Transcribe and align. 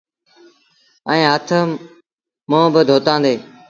ائيٚݩ 1.09 1.29
هٿ 1.33 1.47
منهن 2.49 2.67
با 2.73 2.81
ڌوتآندي۔ 2.87 3.33